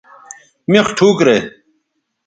مِخ 0.71 0.85
ٹھوک 0.97 1.17
رے 1.27 1.37